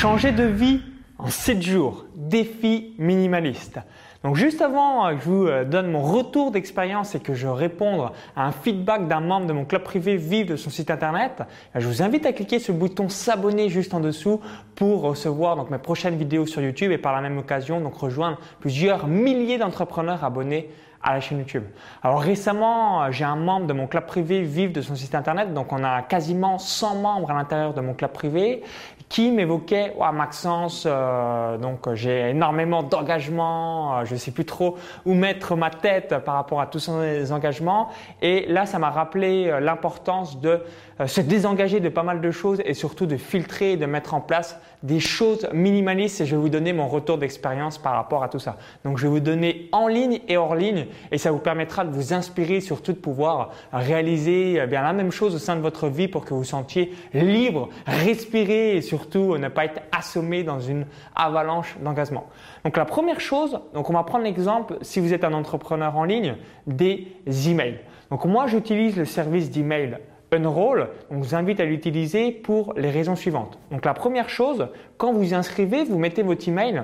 [0.00, 0.80] Changer de vie
[1.18, 3.80] en 7 jours, défi minimaliste.
[4.24, 8.08] Donc juste avant que je vous euh, donne mon retour d'expérience et que je réponde
[8.34, 11.42] à un feedback d'un membre de mon club privé Vive de son site internet,
[11.74, 14.40] je vous invite à cliquer sur le bouton s'abonner juste en dessous
[14.74, 18.38] pour recevoir donc mes prochaines vidéos sur YouTube et par la même occasion donc rejoindre
[18.58, 20.70] plusieurs milliers d'entrepreneurs abonnés
[21.02, 21.64] à la chaîne YouTube.
[22.02, 25.52] Alors récemment, euh, j'ai un membre de mon club privé Vive de son site internet,
[25.54, 28.62] donc on a quasiment 100 membres à l'intérieur de mon club privé
[29.10, 34.76] qui m'évoquait ouais, Maxence, euh, donc j'ai énormément d'engagement, euh, je ne sais plus trop
[35.04, 37.88] où mettre ma tête par rapport à tous ces engagements.
[38.22, 40.60] Et là, ça m'a rappelé euh, l'importance de
[41.06, 44.20] se désengager de pas mal de choses et surtout de filtrer et de mettre en
[44.20, 46.20] place des choses minimalistes.
[46.20, 48.58] Et je vais vous donner mon retour d'expérience par rapport à tout ça.
[48.84, 51.90] Donc, je vais vous donner en ligne et hors ligne et ça vous permettra de
[51.90, 56.26] vous inspirer, surtout de pouvoir réaliser la même chose au sein de votre vie pour
[56.26, 61.76] que vous sentiez libre, respirer et surtout surtout ne pas être assommé dans une avalanche
[61.82, 62.26] d'engagement.
[62.64, 66.04] Donc la première chose, donc on va prendre l'exemple, si vous êtes un entrepreneur en
[66.04, 67.08] ligne, des
[67.48, 67.80] emails.
[68.10, 69.98] Donc moi j'utilise le service d'email
[70.32, 73.58] Unroll, on vous invite à l'utiliser pour les raisons suivantes.
[73.70, 76.82] Donc la première chose, quand vous inscrivez, vous mettez votre email,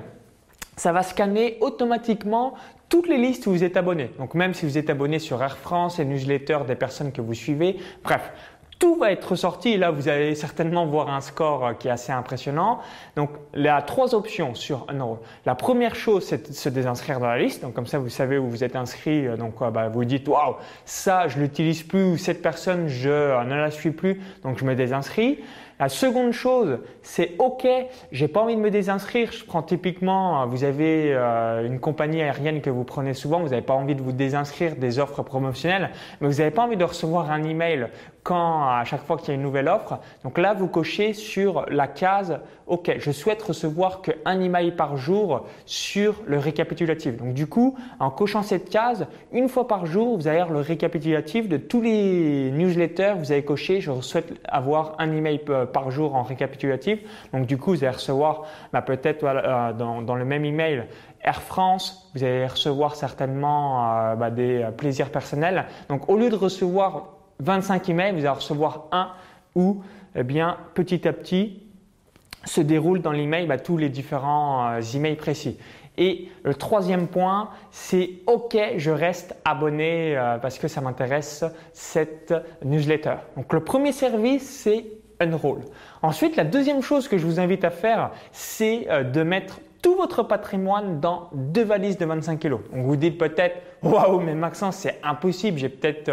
[0.77, 2.55] ça va scanner automatiquement
[2.89, 4.11] toutes les listes où vous êtes abonné.
[4.19, 7.35] Donc même si vous êtes abonné sur Air France, les newsletters des personnes que vous
[7.35, 8.33] suivez, bref,
[8.79, 11.91] tout va être sorti et là vous allez certainement voir un score euh, qui est
[11.91, 12.81] assez impressionnant.
[13.17, 15.19] Donc il y a trois options sur Unroll.
[15.47, 17.63] La première chose c'est de se désinscrire dans la liste.
[17.63, 19.27] Donc comme ça vous savez où vous êtes inscrit.
[19.27, 23.09] Euh, donc euh, bah, vous dites waouh ça je l'utilise plus ou cette personne je
[23.45, 25.39] ne la suis plus donc je me désinscris.
[25.79, 27.67] La seconde chose, c'est OK,
[28.11, 29.31] j'ai pas envie de me désinscrire.
[29.33, 31.13] Je prends typiquement, vous avez
[31.65, 34.99] une compagnie aérienne que vous prenez souvent, vous n'avez pas envie de vous désinscrire des
[34.99, 37.89] offres promotionnelles, mais vous n'avez pas envie de recevoir un email
[38.23, 40.01] quand à chaque fois qu'il y a une nouvelle offre.
[40.25, 45.47] Donc là, vous cochez sur la case OK, je souhaite recevoir qu'un email par jour
[45.67, 47.17] sur le récapitulatif.
[47.17, 50.65] Donc du coup, en cochant cette case, une fois par jour, vous allez avoir le
[50.65, 53.15] récapitulatif de tous les newsletters.
[53.19, 57.01] Vous avez coché je souhaite avoir un email par jour en récapitulatif.
[57.33, 60.87] Donc du coup, vous allez recevoir bah, peut-être euh, dans, dans, le même email
[61.27, 65.67] Air France, vous allez recevoir certainement euh, bah, des euh, plaisirs personnels.
[65.89, 69.11] Donc au lieu de recevoir 25 emails, vous allez recevoir un
[69.57, 69.83] où,
[70.15, 71.65] eh bien, petit à petit,
[72.45, 75.59] se déroulent dans l'email bah, tous les différents euh, emails précis.
[75.99, 83.15] Et le troisième point, c'est OK, je reste abonné parce que ça m'intéresse cette newsletter.
[83.35, 84.85] Donc le premier service, c'est
[86.03, 89.97] Ensuite, la deuxième chose que je vous invite à faire, c'est euh, de mettre tout
[89.97, 92.51] votre patrimoine dans deux valises de 25 kg.
[92.51, 96.11] Donc vous dites peut-être, waouh, mais Maxence, c'est impossible, j'ai peut-être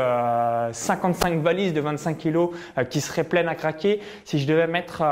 [0.74, 4.68] 55 euh, valises de 25 kg euh, qui seraient pleines à craquer si je devais
[4.68, 5.04] mettre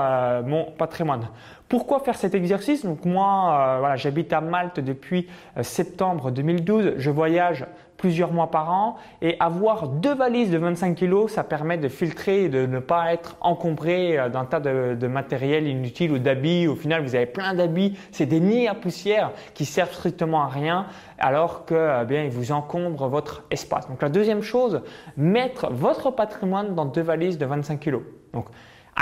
[0.46, 1.28] mon patrimoine.
[1.68, 2.86] Pourquoi faire cet exercice?
[2.86, 5.28] Donc moi, voilà, j'habite à Malte depuis
[5.62, 6.96] septembre 2012.
[6.98, 7.66] Je voyage
[8.02, 12.46] plusieurs mois par an et avoir deux valises de 25 kg, ça permet de filtrer
[12.46, 16.68] et de ne pas être encombré euh, d'un tas de, matériel inutile ou d'habits.
[16.68, 20.48] Au final, vous avez plein d'habits, c'est des nids à poussière qui servent strictement à
[20.48, 20.88] rien
[21.20, 23.88] alors que eh bien ils vous encombrent votre espace.
[23.88, 24.82] Donc la deuxième chose,
[25.16, 28.00] mettre votre patrimoine dans deux valises de 25 kg.
[28.34, 28.48] Donc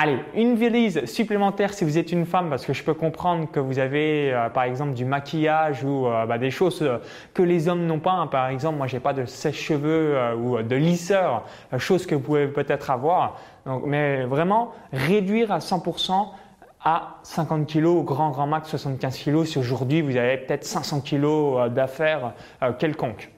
[0.01, 3.59] Allez, une valise supplémentaire si vous êtes une femme, parce que je peux comprendre que
[3.59, 6.99] vous avez euh, par exemple du maquillage ou euh, bah, des choses euh,
[7.33, 8.13] que les hommes n'ont pas.
[8.13, 8.27] Hein.
[8.27, 11.43] Par exemple, moi j'ai pas de sèche-cheveux ou de lisseur,
[11.77, 13.41] chose que vous pouvez peut-être avoir.
[13.83, 16.29] Mais vraiment réduire à 100%
[16.85, 19.43] à 50 kg, au grand grand max 75 kg.
[19.43, 22.35] Si aujourd'hui vous avez peut-être 500 kg d'affaires
[22.77, 23.31] quelconques.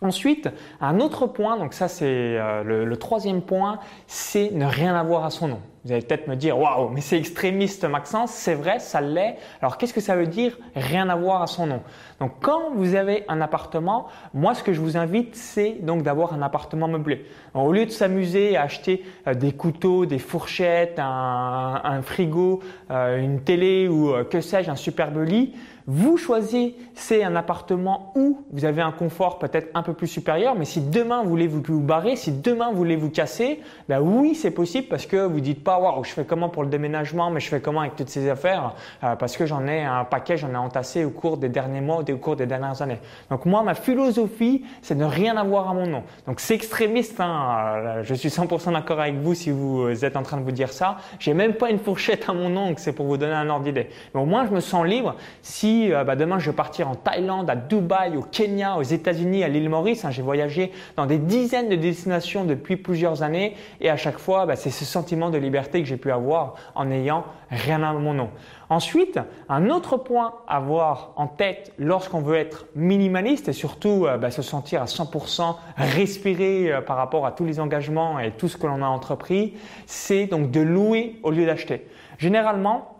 [0.00, 0.48] Ensuite,
[0.80, 5.48] un autre point, donc ça c'est le, troisième point, c'est ne rien avoir à son
[5.48, 5.60] nom.
[5.84, 9.36] Vous allez peut-être me dire, waouh, mais c'est extrémiste Maxence, c'est vrai, ça l'est.
[9.62, 10.58] Alors qu'est-ce que ça veut dire?
[10.76, 11.80] Rien avoir à son nom
[12.20, 16.34] Donc quand vous avez un appartement, moi ce que je vous invite, c'est donc d'avoir
[16.34, 17.24] un appartement meublé.
[17.54, 22.60] au lieu de s'amuser à acheter euh, des couteaux, des fourchettes, un, frigo,
[22.90, 25.54] euh, une télé ou que sais-je, un superbe lit,
[25.86, 30.64] vous choisissez un appartement où vous avez un confort peut-être un peu plus supérieur, mais
[30.64, 34.50] si demain vous voulez vous, barrer, si demain vous voulez vous casser, ben oui, c'est
[34.50, 37.48] possible parce que vous dites pas, waouh, je fais comment pour le déménagement, mais je
[37.48, 38.74] fais comment avec toutes ces affaires,
[39.04, 41.98] euh, parce que j'en ai un paquet, j'en ai entassé au cours des derniers mois
[41.98, 42.98] ou au cours des dernières années.
[43.30, 46.02] Donc moi, ma philosophie, c'est de rien avoir à mon nom.
[46.26, 50.22] Donc c'est extrémiste, hein, euh, je suis 100% d'accord avec vous si vous êtes en
[50.22, 50.96] train de vous dire ça.
[51.18, 53.88] J'ai même pas une fourchette à mon nom, c'est pour vous donner un ordre d'idée.
[54.14, 56.94] Mais au moins, je me sens libre si euh, bah, demain je vais partir en
[56.94, 60.04] Thaïlande, à Dubaï, au Kenya, aux États-Unis, à l'île Maurice.
[60.04, 60.10] Hein.
[60.10, 64.56] j'ai voyagé dans des dizaines de destinations depuis plusieurs années et à chaque fois, bah,
[64.56, 68.30] c'est ce sentiment de liberté que j'ai pu avoir en n'ayant rien à mon nom.
[68.68, 69.18] Ensuite,
[69.48, 74.30] un autre point à avoir en tête lorsqu'on veut être minimaliste et surtout euh, bah,
[74.30, 78.56] se sentir à 100% respiré euh, par rapport à tous les engagements et tout ce
[78.56, 79.54] que l'on a entrepris,
[79.86, 81.88] c'est donc de louer au lieu d'acheter.
[82.18, 82.99] Généralement,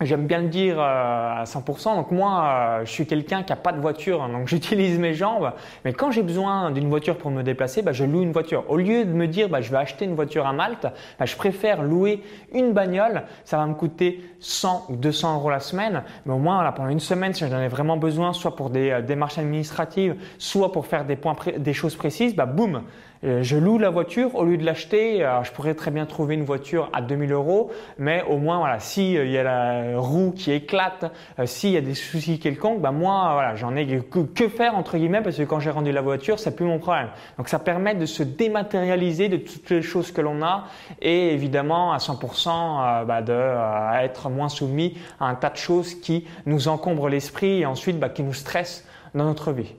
[0.00, 1.96] J'aime bien le dire euh, à 100%.
[1.96, 5.12] Donc moi, euh, je suis quelqu'un qui a pas de voiture, hein, donc j'utilise mes
[5.12, 5.52] jambes.
[5.84, 8.64] Mais quand j'ai besoin d'une voiture pour me déplacer, bah, je loue une voiture.
[8.68, 10.86] Au lieu de me dire, bah, je vais acheter une voiture à Malte,
[11.18, 12.22] bah, je préfère louer
[12.52, 13.24] une bagnole.
[13.44, 16.04] Ça va me coûter 100 ou 200 euros la semaine.
[16.26, 19.02] Mais au moins, pendant une semaine, si j'en ai vraiment besoin, soit pour des euh,
[19.02, 22.82] démarches administratives, soit pour faire des, points des choses précises, bah, boum,
[23.22, 25.28] je loue la voiture au lieu de l'acheter.
[25.42, 29.16] Je pourrais très bien trouver une voiture à 2000 euros, mais au moins voilà, si
[29.16, 32.80] euh, il y a la roue qui éclate, euh, s'il y a des soucis quelconques,
[32.80, 36.00] bah moi voilà, j'en ai que, faire entre guillemets parce que quand j'ai rendu la
[36.00, 37.08] voiture, c'est plus mon problème.
[37.36, 40.64] Donc ça permet de se dématérialiser de toutes les choses que l'on a
[41.00, 46.26] et évidemment à 100% bah, de être moins soumis à un tas de choses qui
[46.46, 49.74] nous encombrent l'esprit et ensuite bah, qui nous stressent dans notre vie.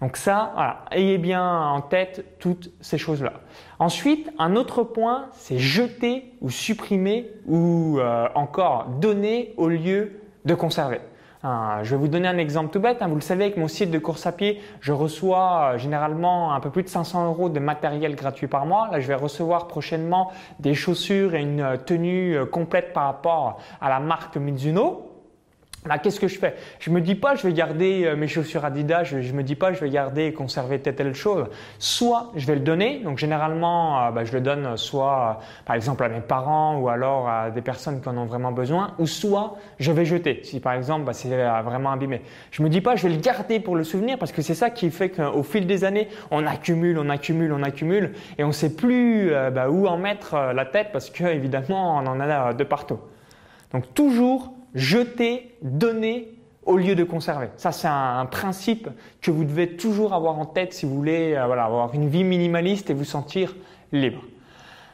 [0.00, 3.34] Donc ça, ayez bien en tête toutes ces choses-là.
[3.78, 10.54] Ensuite, un autre point, c'est jeter ou supprimer ou euh, encore donner au lieu de
[10.54, 11.00] conserver.
[11.44, 13.02] Euh, je vais vous donner un exemple tout bête.
[13.02, 13.08] Hein.
[13.08, 16.60] Vous le savez, avec mon site de course à pied, je reçois euh, généralement un
[16.60, 18.88] peu plus de 500 euros de matériel gratuit par mois.
[18.90, 24.00] Là, je vais recevoir prochainement des chaussures et une tenue complète par rapport à la
[24.00, 25.13] marque Mizuno.
[25.86, 26.54] Là, qu'est-ce que je fais?
[26.78, 29.04] Je me dis pas, je vais garder euh, mes chaussures Adidas.
[29.04, 31.44] Je, je me dis pas, je vais garder et conserver telle telle chose.
[31.78, 33.00] Soit je vais le donner.
[33.00, 36.88] Donc généralement, euh, bah, je le donne soit, euh, par exemple, à mes parents ou
[36.88, 38.94] alors à des personnes qui en ont vraiment besoin.
[38.98, 40.40] Ou soit je vais jeter.
[40.42, 42.22] Si par exemple, bah, c'est vraiment abîmé.
[42.50, 44.70] Je me dis pas, je vais le garder pour le souvenir parce que c'est ça
[44.70, 48.74] qui fait qu'au fil des années, on accumule, on accumule, on accumule et on sait
[48.74, 53.00] plus bah, où en mettre la tête parce que évidemment, on en a de partout.
[53.72, 56.34] Donc toujours jeter, donner
[56.66, 57.48] au lieu de conserver.
[57.56, 58.88] Ça, c'est un, principe
[59.20, 62.90] que vous devez toujours avoir en tête si vous voulez euh, avoir une vie minimaliste
[62.90, 63.54] et vous sentir
[63.92, 64.22] libre.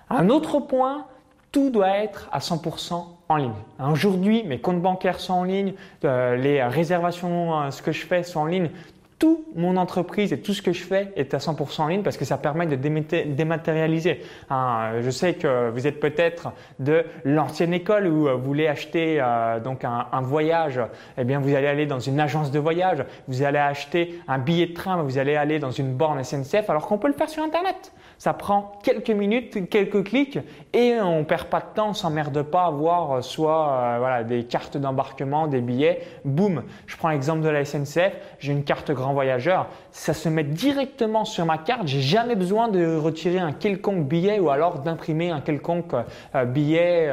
[0.09, 1.07] Un autre point,
[1.53, 3.53] tout doit être à 100% en ligne.
[3.79, 5.75] Aujourd'hui, mes comptes bancaires sont en ligne,
[6.05, 8.71] euh, les réservations, euh, ce que je fais sont en ligne
[9.21, 12.17] tout mon entreprise et tout ce que je fais est à 100% en ligne parce
[12.17, 14.23] que ça permet de dématérialiser.
[14.49, 19.61] Hein, je sais que vous êtes peut-être de l'ancienne école où vous voulez acheter euh,
[19.61, 20.81] donc un, un, voyage,
[21.19, 24.67] eh bien vous allez aller dans une agence de voyage, vous allez acheter un billet
[24.67, 27.43] de train, vous allez aller dans une borne SNCF alors qu'on peut le faire sur
[27.43, 27.93] internet.
[28.21, 30.39] Ça prend quelques minutes, quelques clics
[30.75, 34.25] et on perd pas de temps, on s'emmerde pas à voir euh, soit euh, voilà,
[34.25, 36.03] des cartes d'embarquement, des billets.
[36.27, 40.45] Boum, je prends l'exemple de la SNCF, j'ai une carte grand voyageur, ça se met
[40.45, 45.31] directement sur ma carte, j'ai jamais besoin de retirer un quelconque billet ou alors d'imprimer
[45.31, 45.95] un quelconque
[46.35, 47.11] euh, billet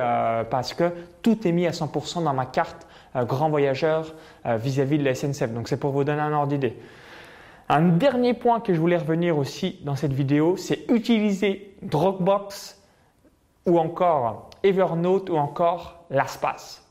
[0.49, 4.13] parce que tout est mis à 100% dans ma carte grand voyageur
[4.45, 5.53] vis-à-vis -vis de la SNCF.
[5.53, 6.75] Donc c'est pour vous donner un ordre d'idée.
[7.69, 12.81] Un dernier point que je voulais revenir aussi dans cette vidéo, c'est utiliser Dropbox
[13.65, 16.87] ou encore Evernote ou encore LastPass.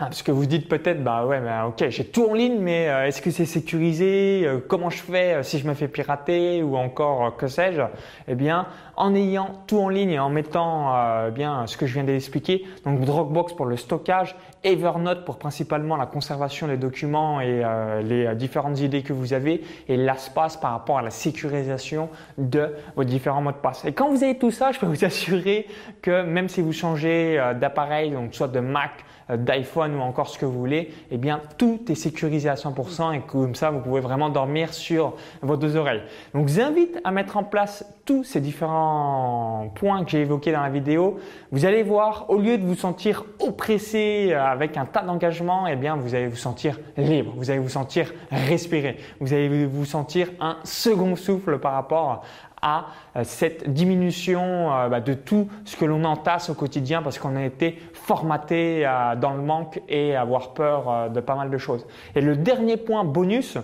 [0.00, 2.88] Ah, parce que vous dites peut-être, bah ouais, mais ok, j'ai tout en ligne, mais
[2.88, 6.62] euh, est-ce que c'est sécurisé euh, Comment je fais euh, si je me fais pirater
[6.62, 7.82] ou encore que sais-je?
[8.28, 12.04] Eh bien, en ayant tout en ligne et en mettant bien ce que je viens
[12.04, 17.62] d'expliquer, donc Dropbox pour le stockage, Evernote pour principalement la conservation des documents et
[18.02, 23.04] les différentes idées que vous avez, et LastPass par rapport à la sécurisation de vos
[23.04, 23.84] différents mots de passe.
[23.84, 25.66] Et quand vous avez tout ça, je peux vous assurer
[26.02, 29.04] que même si vous changez d'appareil, donc soit de Mac,
[29.36, 33.20] d'iPhone ou encore ce que vous voulez, eh bien tout est sécurisé à 100% et
[33.20, 36.02] comme ça vous pouvez vraiment dormir sur vos deux oreilles.
[36.34, 40.52] Donc je vous invite à mettre en place tous ces différents points que j'ai évoqués
[40.52, 41.18] dans la vidéo.
[41.52, 45.96] Vous allez voir, au lieu de vous sentir oppressé avec un tas d'engagement, eh bien
[45.96, 50.56] vous allez vous sentir libre, vous allez vous sentir respirer, vous allez vous sentir un
[50.64, 52.22] second souffle par rapport
[52.62, 52.86] à
[53.16, 57.36] euh, cette diminution euh, bah, de tout ce que l'on entasse au quotidien parce qu'on
[57.36, 61.86] a été formaté euh, dans le manque et avoir peur de pas mal de choses.
[62.14, 63.58] Et le dernier point bonus,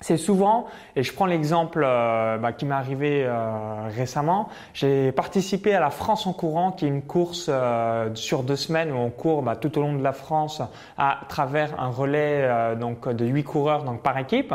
[0.00, 0.66] c'est souvent,
[0.96, 5.90] et je prends l'exemple euh, bah, qui m'est arrivé euh, récemment, j'ai participé à la
[5.90, 9.56] France en courant, qui est une course euh, sur deux semaines où on court bah,
[9.56, 10.62] tout au long de la France
[10.96, 14.54] à travers un relais donc de huit coureurs donc par équipe.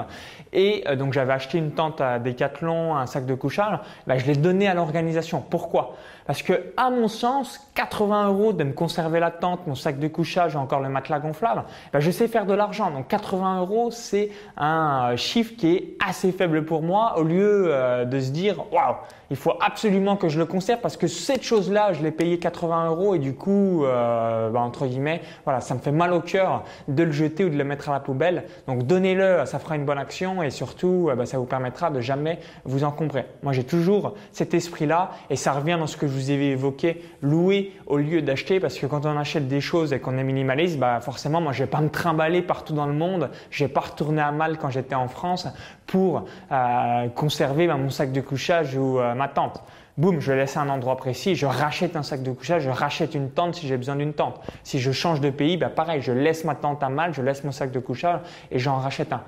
[0.53, 4.35] Et donc j'avais acheté une tente à Decathlon, un sac de couchage, bah, je l'ai
[4.35, 5.43] donné à l'organisation.
[5.47, 5.95] Pourquoi?
[6.25, 10.07] Parce que à mon sens, 80 euros de me conserver la tente, mon sac de
[10.07, 12.89] couchage encore le matelas gonflable, je sais faire de l'argent.
[12.89, 18.05] Donc 80 euros, c'est un chiffre qui est assez faible pour moi au lieu euh,
[18.05, 18.95] de se dire waouh
[19.29, 22.89] il faut absolument que je le conserve parce que cette chose-là, je l'ai payé 80
[22.89, 26.63] euros et du coup, euh, bah, entre guillemets, voilà, ça me fait mal au cœur
[26.87, 28.43] de le jeter ou de le mettre à la poubelle.
[28.67, 32.01] Donc donnez-le, ça fera une bonne action et surtout, euh, bah, ça vous permettra de
[32.01, 33.25] jamais vous encombrer.
[33.43, 37.03] Moi, j'ai toujours cet esprit-là et ça revient dans ce que je vous ai évoqué,
[37.21, 40.77] louer au lieu d'acheter parce que quand on achète des choses et qu'on est minimaliste,
[40.77, 43.81] bah, forcément, moi, je vais pas me trimballer partout dans le monde, je vais pas
[43.81, 45.47] retourner à mal quand j'étais en France
[45.87, 49.63] pour euh, conserver bah, mon sac de couchage ou ma tente.
[49.97, 53.31] Boum, je laisse un endroit précis, je rachète un sac de couchage, je rachète une
[53.31, 54.41] tente si j'ai besoin d'une tente.
[54.63, 57.43] Si je change de pays, bah pareil, je laisse ma tente à mal, je laisse
[57.43, 58.19] mon sac de couchage
[58.51, 59.21] et j'en rachète un.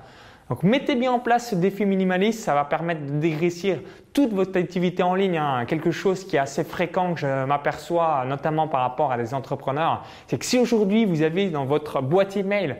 [0.48, 3.80] Donc mettez bien en place ce défi minimaliste, ça va permettre de dégraissir
[4.14, 5.36] toute votre activité en ligne.
[5.36, 5.66] Hein.
[5.66, 10.04] Quelque chose qui est assez fréquent que je m'aperçois notamment par rapport à des entrepreneurs,
[10.26, 12.76] c'est que si aujourd'hui vous avez dans votre boîte email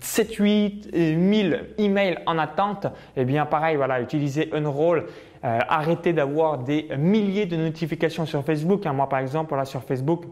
[0.00, 5.06] 7 8 1000 emails en attente, eh bien pareil, voilà, utilisez Unroll.
[5.44, 8.86] Euh, arrêtez d'avoir des milliers de notifications sur Facebook.
[8.86, 8.94] Hein.
[8.94, 10.24] Moi par exemple, là sur Facebook,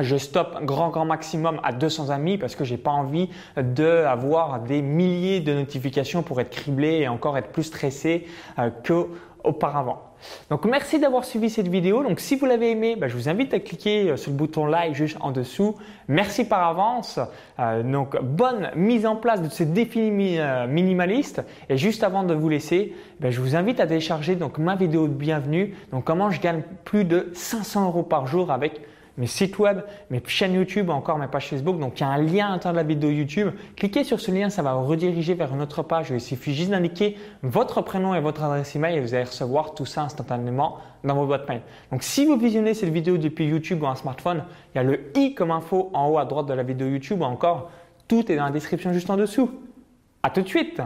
[0.00, 4.82] je stoppe grand grand maximum à 200 amis parce que j'ai pas envie d'avoir des
[4.82, 8.26] milliers de notifications pour être criblé et encore être plus stressé
[8.58, 8.70] euh,
[9.42, 10.02] qu'auparavant.
[10.50, 12.02] Donc merci d'avoir suivi cette vidéo.
[12.02, 14.66] Donc si vous l'avez aimé, bah, je vous invite à cliquer euh, sur le bouton
[14.66, 15.76] like juste en dessous.
[16.08, 17.18] Merci par avance.
[17.58, 21.42] Euh, donc bonne mise en place de ce défi minimaliste.
[21.68, 25.08] Et juste avant de vous laisser, bah, je vous invite à télécharger donc ma vidéo
[25.08, 25.74] de bienvenue.
[25.92, 28.80] Donc comment je gagne plus de 500 euros par jour avec
[29.18, 31.78] mes sites web, mes chaînes YouTube, encore mes pages Facebook.
[31.78, 33.50] Donc il y a un lien à l'intérieur de la vidéo YouTube.
[33.76, 36.10] Cliquez sur ce lien, ça va vous rediriger vers une autre page.
[36.10, 39.86] Il suffit juste d'indiquer votre prénom et votre adresse email et vous allez recevoir tout
[39.86, 41.62] ça instantanément dans vos boîtes mail.
[41.90, 44.44] Donc si vous visionnez cette vidéo depuis YouTube ou un smartphone,
[44.74, 47.20] il y a le i comme info en haut à droite de la vidéo YouTube
[47.20, 47.70] ou encore
[48.06, 49.50] tout est dans la description juste en dessous.
[50.22, 50.80] À tout de suite